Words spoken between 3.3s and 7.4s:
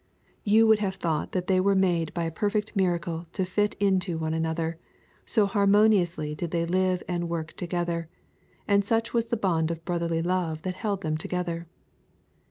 to fit into one another, so harmoniously did they live and